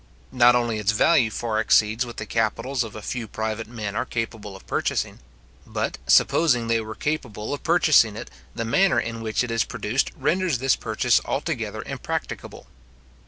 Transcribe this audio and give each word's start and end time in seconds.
Not 0.31 0.55
only 0.55 0.79
its 0.79 0.93
value 0.93 1.29
far 1.29 1.59
exceeds 1.59 2.07
what 2.07 2.17
the 2.17 2.25
capitals 2.25 2.83
of 2.83 2.95
a 2.95 3.03
few 3.03 3.27
private 3.27 3.67
men 3.67 3.95
are 3.95 4.03
capable 4.03 4.55
of 4.55 4.65
purchasing; 4.65 5.19
but, 5.67 5.99
supposing 6.07 6.65
they 6.65 6.81
were 6.81 6.95
capable 6.95 7.53
of 7.53 7.61
purchasing 7.61 8.15
it, 8.15 8.31
the 8.55 8.65
manner 8.65 8.99
in 8.99 9.21
which 9.21 9.43
it 9.43 9.51
is 9.51 9.63
produced 9.63 10.09
renders 10.17 10.57
this 10.57 10.75
purchase 10.75 11.21
altogether 11.25 11.83
impracticable. 11.85 12.65